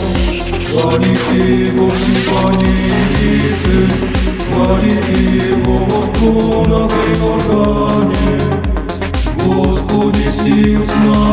[0.71, 3.75] Хвалите Божьи паницы,
[4.49, 8.41] хвалите Его в струнах и органе,
[9.45, 11.26] Господи, сил с нами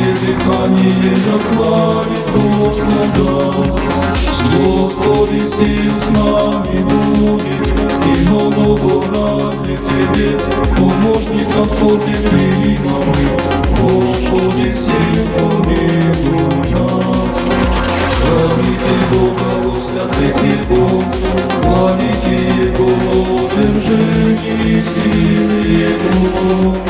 [0.00, 3.38] Всякое дыхание захвалит Господа.
[4.56, 7.66] Господи, сил с нами будет,
[8.06, 10.38] И много разве Тебе,
[10.76, 13.22] помощников скорбных примамы,
[13.78, 17.38] Господи, сил помилуй нас.
[18.22, 19.50] Хвалите Бога,
[19.92, 21.02] святых Его,
[21.62, 26.89] хвалите Его, о держении силы Его.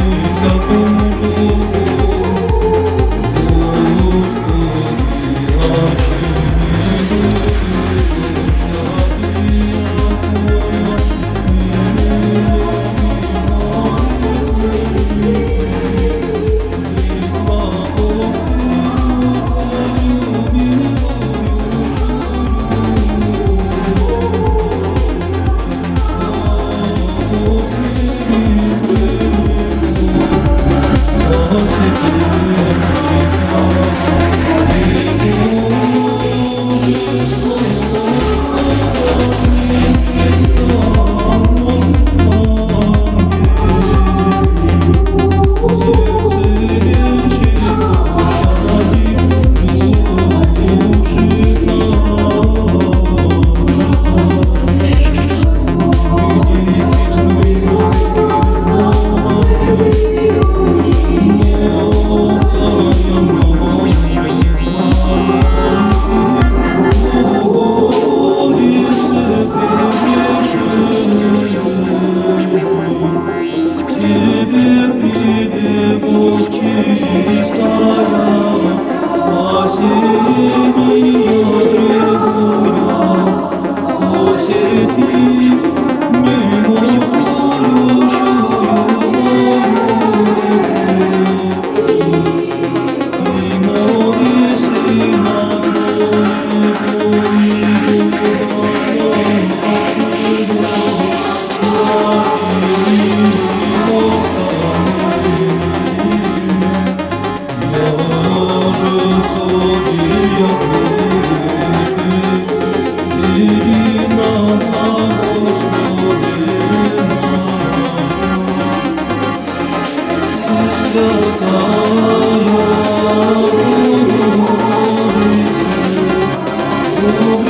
[127.03, 127.41] Oh,